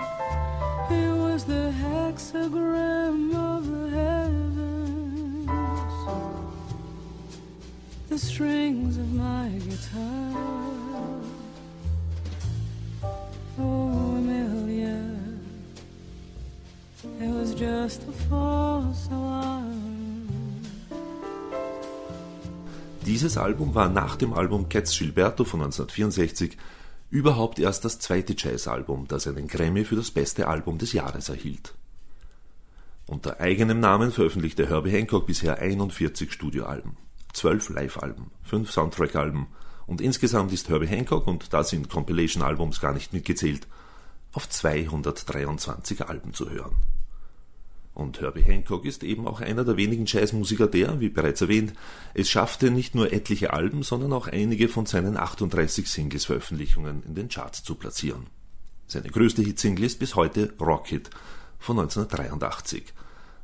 [0.89, 4.44] It was the hexagram of the heavens,
[8.15, 10.31] the strings of my guitar.
[13.59, 15.01] Oh, Amelia,
[17.19, 20.61] it was just a false alarm.
[23.05, 26.57] Dieses Album war nach dem Album Cats Gilberto von 1964
[27.11, 31.73] überhaupt erst das zweite Jazzalbum, das einen Grammy für das beste Album des Jahres erhielt.
[33.07, 36.97] Unter eigenem Namen veröffentlichte Herbie Hancock bisher 41 Studioalben,
[37.35, 39.47] 12 Live-Alben, 5 Soundtrack-Alben
[39.87, 43.67] und insgesamt ist Herbie Hancock, und da sind Compilation-Albums gar nicht mitgezählt,
[44.33, 46.75] auf 223 Alben zu hören.
[47.93, 51.73] Und Herbie Hancock ist eben auch einer der wenigen Jazzmusiker, der, wie bereits erwähnt,
[52.13, 57.29] es schaffte, nicht nur etliche Alben, sondern auch einige von seinen 38 Singles-Veröffentlichungen in den
[57.29, 58.27] Charts zu platzieren.
[58.87, 61.09] Seine größte Hitsingle ist bis heute Rocket
[61.57, 62.93] von 1983,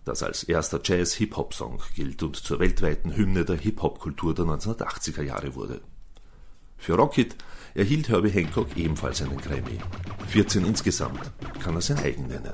[0.06, 5.82] das als erster Jazz-Hip-Hop-Song gilt und zur weltweiten Hymne der Hip-Hop-Kultur der 1980er Jahre wurde.
[6.78, 7.36] Für Rocket
[7.76, 9.78] erhielt Herbie Hancock ebenfalls einen Grammy.
[10.28, 12.54] 14 insgesamt kann er sein eigen nennen.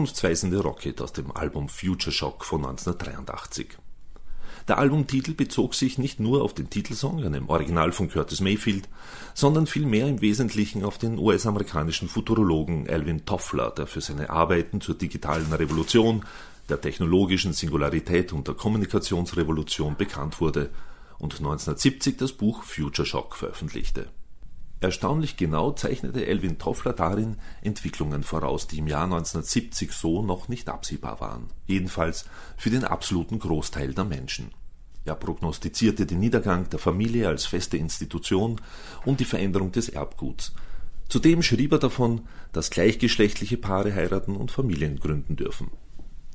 [0.00, 3.76] Zukunftsweisende Rocket aus dem Album Future Shock von 1983.
[4.66, 8.88] Der Albumtitel bezog sich nicht nur auf den Titelsong, einem Original von Curtis Mayfield,
[9.34, 14.94] sondern vielmehr im Wesentlichen auf den US-amerikanischen Futurologen Alvin Toffler, der für seine Arbeiten zur
[14.94, 16.24] digitalen Revolution,
[16.70, 20.70] der technologischen Singularität und der Kommunikationsrevolution bekannt wurde
[21.18, 24.08] und 1970 das Buch Future Shock veröffentlichte.
[24.80, 30.70] Erstaunlich genau zeichnete Elvin Toffler darin Entwicklungen voraus, die im Jahr 1970 so noch nicht
[30.70, 32.24] absehbar waren, jedenfalls
[32.56, 34.52] für den absoluten Großteil der Menschen.
[35.04, 38.60] Er prognostizierte den Niedergang der Familie als feste Institution
[39.04, 40.54] und die Veränderung des Erbguts.
[41.08, 42.22] Zudem schrieb er davon,
[42.52, 45.70] dass gleichgeschlechtliche Paare heiraten und Familien gründen dürfen.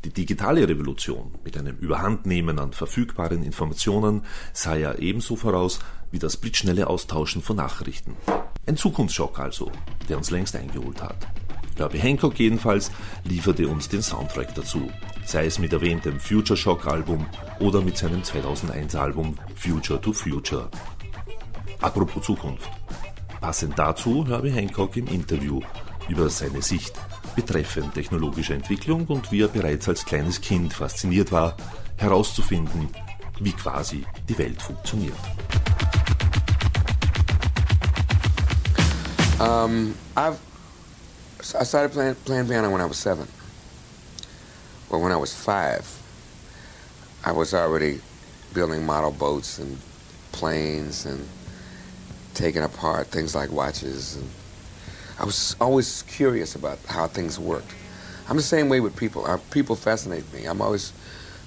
[0.05, 4.21] Die digitale Revolution mit einem Überhandnehmen an verfügbaren Informationen
[4.53, 5.79] sah er ebenso voraus
[6.11, 8.15] wie das blitzschnelle Austauschen von Nachrichten.
[8.67, 9.71] Ein Zukunftsschock also,
[10.07, 11.17] der uns längst eingeholt hat.
[11.75, 12.91] Herbie Hancock jedenfalls
[13.23, 14.91] lieferte uns den Soundtrack dazu,
[15.25, 17.25] sei es mit erwähntem Future Shock Album
[17.59, 20.69] oder mit seinem 2001 Album Future to Future.
[21.81, 22.69] Apropos Zukunft.
[23.41, 25.61] Passend dazu Herbie Hancock im Interview
[26.07, 26.93] über seine Sicht
[27.35, 31.55] betreffend technologische Entwicklung und wie er bereits als kleines Kind fasziniert war,
[31.97, 32.89] herauszufinden,
[33.39, 35.17] wie quasi die Welt funktioniert.
[39.39, 40.37] Um, I've
[41.53, 43.27] I started playing, playing piano when I was seven.
[44.89, 45.85] Well, when I was five,
[47.23, 48.01] I was already
[48.53, 49.77] building model boats and
[50.31, 51.27] planes and
[52.33, 54.15] taking apart things like watches.
[54.15, 54.29] And
[55.19, 57.73] I was always curious about how things worked.
[58.27, 59.25] I'm the same way with people.
[59.51, 60.45] People fascinate me.
[60.45, 60.91] I'm always,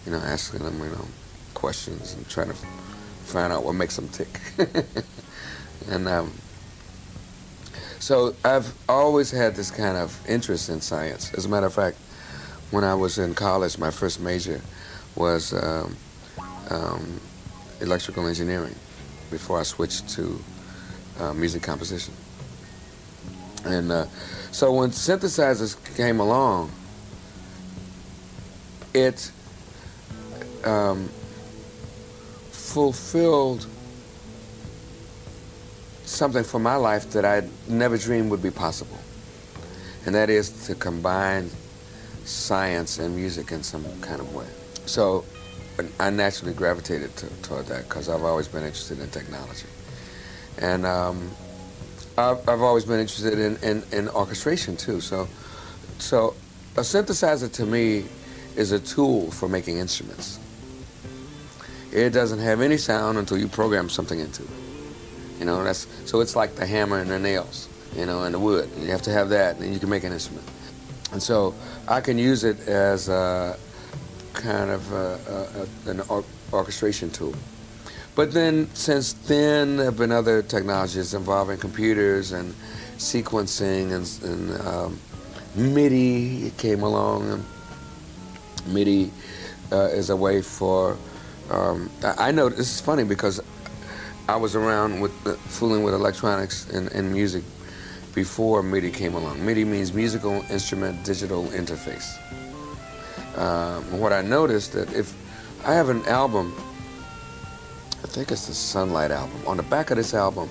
[0.07, 1.05] you know, asking them, you know,
[1.55, 2.55] questions and trying to
[3.25, 4.41] find out what makes them tick.
[5.91, 6.33] and um,
[7.99, 11.35] so I've always had this kind of interest in science.
[11.35, 11.99] As a matter of fact,
[12.71, 14.61] when I was in college, my first major
[15.17, 15.97] was um,
[16.71, 17.21] um,
[17.81, 18.75] electrical engineering
[19.31, 20.39] before I switched to
[21.19, 22.15] uh, music composition.
[23.69, 24.07] And uh,
[24.51, 26.73] so when synthesizers came along,
[28.95, 29.31] it
[30.65, 31.09] um,
[32.51, 33.67] fulfilled
[36.05, 38.99] something for my life that I never dreamed would be possible.
[40.07, 41.51] And that is to combine
[42.25, 44.47] science and music in some kind of way.
[44.87, 45.25] So
[46.01, 49.67] I naturally gravitated to, toward that because I've always been interested in technology.
[50.57, 51.31] And um,
[52.19, 55.01] I've, I've always been interested in, in, in orchestration too.
[55.01, 55.29] So,
[55.99, 56.35] so
[56.77, 58.07] a synthesizer to me
[58.57, 60.41] is a tool for making instruments.
[61.93, 64.51] It doesn't have any sound until you program something into it.
[65.39, 68.41] You know, that's so it's like the hammer and the nails, you know, and the
[68.41, 68.69] wood.
[68.77, 70.45] You have to have that, and you can make an instrument.
[71.13, 71.55] And so
[71.87, 73.57] I can use it as a
[74.35, 77.35] kind of a, a, an or- orchestration tool.
[78.19, 82.53] But then, since then, there have been other technologies involving computers and
[82.97, 84.99] sequencing and, and um,
[85.55, 87.45] MIDI came along.
[88.67, 89.13] MIDI
[89.71, 90.97] uh, is a way for
[91.49, 93.41] Um, I, I know this is funny because
[94.29, 97.45] I was around with uh, fooling with electronics and, and music
[98.17, 99.47] before MIDI came along.
[99.47, 102.19] MIDI means musical instrument digital interface.
[103.39, 105.15] Um, what I noticed that if
[105.65, 106.53] I have an album,
[108.09, 109.41] think it's the Sunlight album.
[109.47, 110.49] On the back of this album,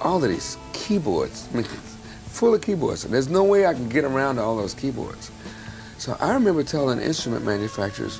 [0.00, 3.88] all of these keyboards, I mean, full of keyboards, and there's no way I can
[3.88, 5.30] get around to all those keyboards.
[5.98, 8.18] So I remember telling instrument manufacturers,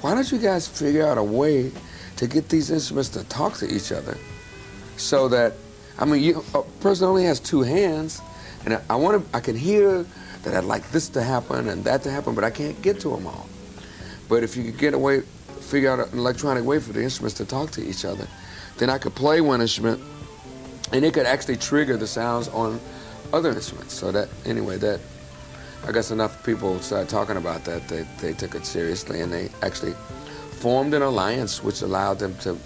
[0.00, 1.72] why don't you guys figure out a way
[2.16, 4.16] to get these instruments to talk to each other
[4.96, 5.54] so that,
[5.98, 8.20] I mean, you, a person only has two hands,
[8.64, 10.04] and I, I want to, I can hear
[10.42, 13.10] that I'd like this to happen and that to happen, but I can't get to
[13.10, 13.48] them all.
[14.28, 15.22] But if you could get a way,
[15.68, 18.26] figure out an electronic way for the instruments to talk to each other,
[18.78, 20.00] then I could play one instrument
[20.92, 22.80] and it could actually trigger the sounds on
[23.32, 23.92] other instruments.
[23.92, 25.00] So that, anyway, that,
[25.86, 29.50] I guess enough people started talking about that, they, they took it seriously and they
[29.62, 29.92] actually
[30.50, 32.56] formed an alliance which allowed them to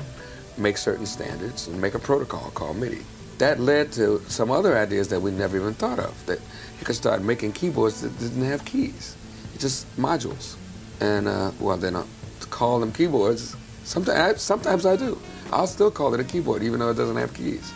[0.57, 3.03] make certain standards and make a protocol called MIDI.
[3.39, 6.39] That led to some other ideas that we never even thought of, that
[6.79, 9.17] you could start making keyboards that didn't have keys,
[9.59, 10.57] just modules.
[11.01, 12.22] And, uh, well, then uh, to
[12.53, 15.19] call them keyboards, sometimes, sometimes I do.
[15.51, 17.73] I'll still call it a keyboard, even though it doesn't have keys,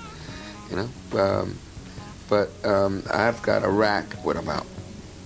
[0.70, 1.20] you know?
[1.20, 1.58] Um,
[2.28, 4.66] but um, I've got a rack with about,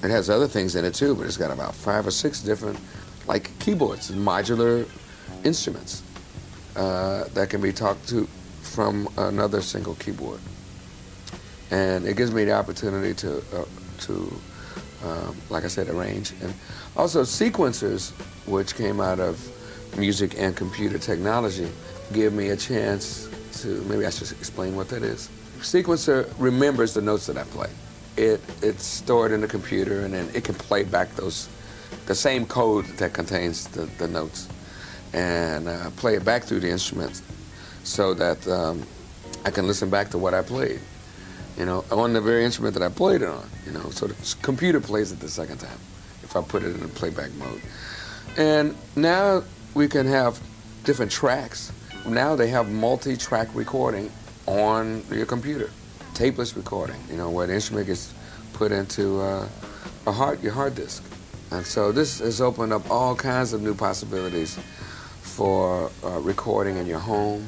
[0.03, 2.79] it has other things in it too, but it's got about five or six different,
[3.27, 4.89] like keyboards, modular
[5.45, 6.03] instruments
[6.77, 8.27] uh, that can be talked to
[8.63, 10.41] from another single keyboard.
[11.71, 13.65] And it gives me the opportunity to, uh,
[14.01, 14.41] to
[15.05, 16.33] um, like I said, arrange.
[16.43, 16.55] And
[16.97, 18.11] also sequencers,
[18.47, 19.39] which came out of
[19.97, 21.69] music and computer technology,
[22.13, 23.29] give me a chance
[23.63, 25.29] to, maybe I should explain what that is.
[25.59, 27.69] Sequencer remembers the notes that I play.
[28.17, 31.49] It, it's stored in the computer and then it can play back those,
[32.07, 34.49] the same code that contains the, the notes
[35.13, 37.23] and uh, play it back through the instruments
[37.83, 38.83] so that um,
[39.45, 40.81] I can listen back to what I played,
[41.59, 44.37] you know, on the very instrument that I played it on, you know, so the
[44.43, 45.79] computer plays it the second time
[46.23, 47.61] if I put it in a playback mode.
[48.37, 49.43] And now
[49.75, 50.41] we can have
[50.85, 51.73] different tracks.
[52.07, 54.11] Now they have multi-track recording
[54.47, 55.71] on your computer,
[56.15, 58.15] tapeless recording, you know, where the instrument gets
[58.53, 59.49] put into uh,
[60.07, 61.05] a hard, your hard disk.
[61.51, 64.59] And so this has opened up all kinds of new possibilities
[65.21, 67.47] for uh, recording in your home.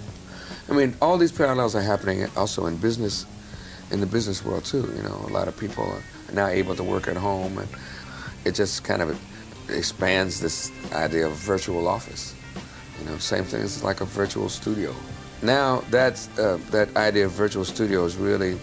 [0.68, 3.26] I mean, all these parallels are happening also in business,
[3.92, 4.92] in the business world too.
[4.96, 6.02] You know, a lot of people are
[6.34, 7.68] now able to work at home, and
[8.44, 9.20] it just kind of
[9.68, 12.34] expands this idea of virtual office.
[12.98, 14.94] You know, same thing It's like a virtual studio.
[15.42, 18.58] Now that's uh, that idea of virtual studio is really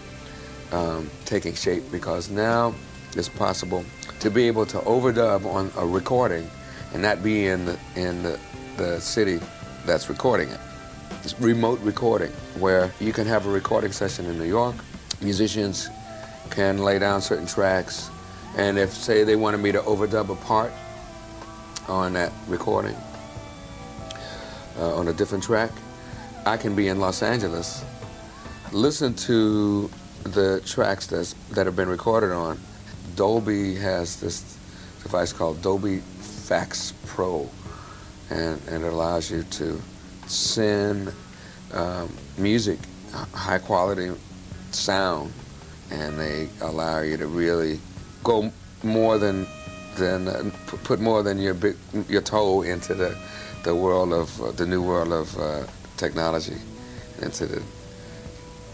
[0.72, 2.74] um, taking shape because now
[3.16, 3.84] it's possible
[4.20, 6.48] to be able to overdub on a recording
[6.92, 8.38] and not be in the, in the,
[8.76, 9.40] the city
[9.84, 10.60] that's recording it.
[11.22, 14.76] It's remote recording where you can have a recording session in New York.
[15.20, 15.90] Musicians
[16.50, 18.10] can lay down certain tracks,
[18.56, 20.72] and if say they wanted me to overdub a part
[21.88, 22.96] on that recording
[24.78, 25.70] uh, on a different track,
[26.46, 27.84] I can be in Los Angeles,
[28.72, 29.90] listen to
[30.24, 32.58] the tracks that's, that have been recorded on.
[33.14, 34.58] Dolby has this
[35.02, 37.48] device called Dolby Fax Pro,
[38.30, 39.80] and, and it allows you to
[40.26, 41.12] send
[41.74, 42.78] um, music,
[43.34, 44.10] high quality
[44.74, 45.32] sound,
[45.90, 47.80] and they allow you to really
[48.24, 48.52] go
[48.82, 49.46] more than
[49.96, 50.50] than uh,
[50.84, 51.76] put more than your big,
[52.08, 53.16] your toe into the
[53.64, 55.66] the world of uh, the new world of uh,
[55.96, 56.56] technology,
[57.22, 57.62] into the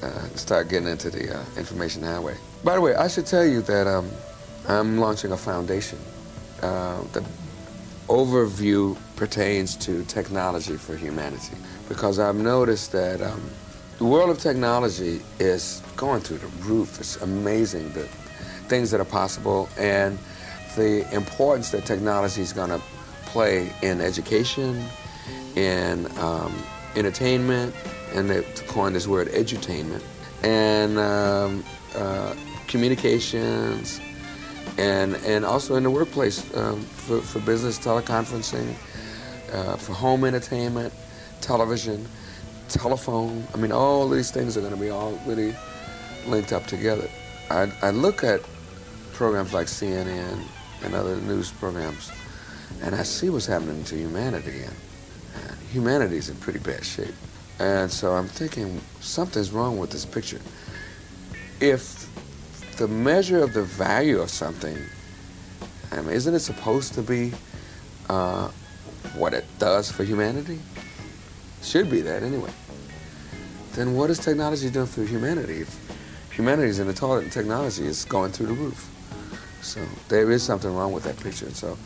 [0.03, 2.37] uh, start getting into the uh, information highway.
[2.63, 4.11] By the way, I should tell you that um,
[4.69, 5.99] I'm launching a foundation.
[6.63, 7.25] Uh, the
[8.09, 11.57] overview pertains to technology for humanity
[11.89, 13.43] because I've noticed that um,
[13.99, 17.01] the world of technology is going through the roof.
[17.01, 18.05] It's amazing the
[18.69, 20.19] things that are possible and
[20.77, 22.81] the importance that technology is going to
[23.25, 24.85] play in education,
[25.55, 26.55] in um,
[26.95, 27.75] entertainment,
[28.15, 30.03] and they to coin this word, edutainment,
[30.43, 32.35] and um, uh,
[32.67, 34.01] communications,
[34.77, 38.75] and and also in the workplace um, for, for business teleconferencing,
[39.55, 40.93] uh, for home entertainment,
[41.41, 42.07] television,
[42.69, 43.47] telephone.
[43.55, 45.55] I mean, all these things are going to be all really
[46.27, 47.09] linked up together.
[47.51, 48.41] I, I look at
[49.13, 50.41] programs like CNN
[50.83, 52.11] and other news programs,
[52.83, 54.75] and I see what's happening to humanity, and,
[55.71, 57.15] humanity's in pretty bad shape.
[57.59, 60.41] And so I'm thinking something's wrong with this picture.
[61.61, 62.09] If
[62.77, 64.77] the measure of the value of something,
[65.93, 67.33] I mean, isn't it supposed to be
[68.09, 68.49] uh,
[69.17, 70.59] what it does for humanity,
[71.67, 72.53] should be that anyway,
[73.73, 75.63] then what is technology doing for humanity?
[75.63, 78.89] If humanity's in the toilet and technology is going through the roof.
[79.63, 81.51] So there is something wrong with that picture.
[81.51, 81.77] So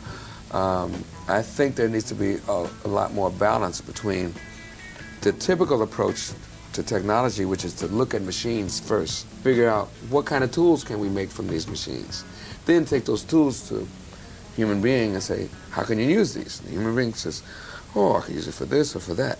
[0.51, 0.93] um,
[1.27, 4.33] I think there needs to be a, a lot more balance between
[5.21, 6.31] the typical approach
[6.73, 10.83] to technology, which is to look at machines first, figure out what kind of tools
[10.83, 12.23] can we make from these machines,
[12.65, 13.87] then take those tools to
[14.55, 16.59] human being and say, how can you use these?
[16.59, 17.41] The human being says,
[17.95, 19.39] oh, I can use it for this or for that.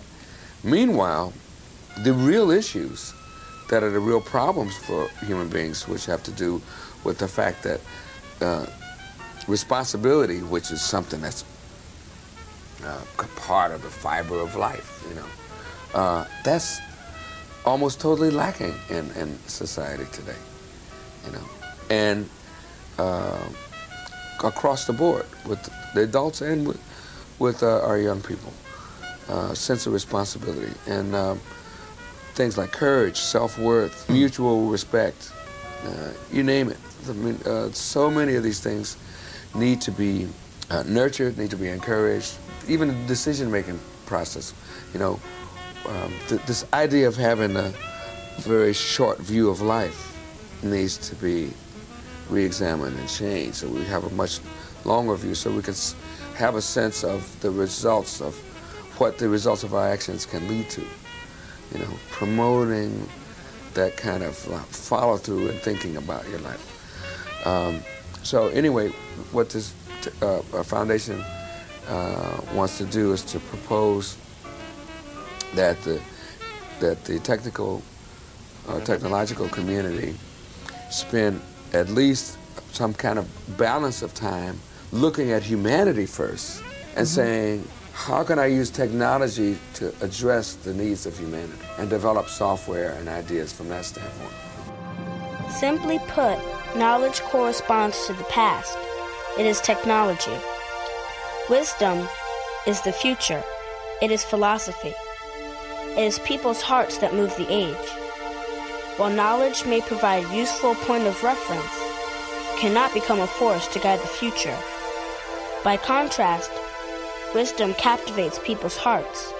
[0.64, 1.32] Meanwhile,
[2.04, 3.12] the real issues
[3.68, 6.60] that are the real problems for human beings, which have to do
[7.04, 7.80] with the fact that
[8.40, 8.66] uh,
[9.48, 11.44] responsibility, which is something that's
[12.84, 13.00] uh,
[13.36, 15.26] part of the fiber of life, you know,
[15.94, 16.80] uh, that's
[17.64, 20.36] almost totally lacking in, in society today,
[21.26, 21.44] you know,
[21.90, 22.28] and
[22.98, 23.48] uh,
[24.44, 25.62] across the board with
[25.94, 26.80] the adults and with,
[27.38, 28.52] with uh, our young people,
[29.28, 31.38] uh, sense of responsibility and um,
[32.34, 35.32] things like courage, self-worth, mutual respect,
[35.86, 36.78] uh, you name it.
[37.14, 38.96] Mean, uh, so many of these things
[39.54, 40.28] need to be
[40.70, 42.34] uh, nurtured, need to be encouraged.
[42.68, 44.54] Even the decision-making process,
[44.92, 45.20] you know,
[45.86, 47.72] um, th- this idea of having a
[48.38, 50.16] very short view of life
[50.62, 51.50] needs to be
[52.30, 54.38] re-examined and changed so we have a much
[54.84, 55.94] longer view so we can s-
[56.36, 58.34] have a sense of the results of
[59.02, 60.80] what the results of our actions can lead to.
[61.72, 63.08] You know, promoting
[63.74, 66.64] that kind of uh, follow through and thinking about your life.
[67.44, 67.80] Um,
[68.22, 68.90] so anyway,
[69.32, 71.20] what this t- uh, foundation
[71.88, 74.16] uh, wants to do is to propose
[75.56, 76.00] that the
[76.78, 77.82] that the technical
[78.68, 80.14] uh, technological community
[80.92, 81.40] spend
[81.72, 82.38] at least
[82.70, 83.26] some kind of
[83.58, 84.60] balance of time
[84.92, 86.62] looking at humanity first
[86.94, 92.28] and saying how can I use technology to address the needs of humanity and develop
[92.28, 94.32] software and ideas from that standpoint.
[95.50, 96.38] Simply put,
[96.76, 98.76] knowledge corresponds to the past.
[99.38, 100.36] It is technology.
[101.50, 102.08] Wisdom
[102.66, 103.42] is the future.
[104.00, 104.94] It is philosophy.
[105.96, 107.88] It is people's hearts that move the age.
[108.96, 111.78] While knowledge may provide useful point of reference,
[112.58, 114.56] cannot become a force to guide the future.
[115.64, 116.50] By contrast,
[117.34, 119.32] wisdom captivates people's hearts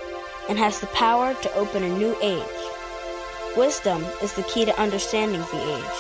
[0.49, 2.43] and has the power to open a new age.
[3.57, 5.99] Wisdom is the key to understanding the age,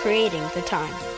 [0.00, 1.13] creating the time.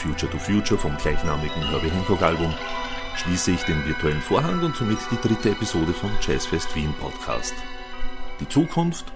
[0.00, 2.54] Future to Future vom gleichnamigen Herbie Hancock Album
[3.16, 7.52] schließe ich den virtuellen Vorhang und somit die dritte Episode vom Jazzfest Wien Podcast.
[8.40, 9.12] Die Zukunft,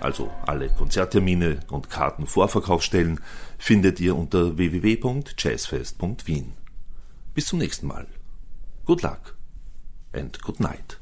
[0.00, 3.20] also alle Konzerttermine und Kartenvorverkaufsstellen,
[3.58, 6.54] findet ihr unter www.jazzfest.wien.
[7.34, 8.06] Bis zum nächsten Mal.
[8.86, 9.36] Good luck
[10.14, 11.01] and good night.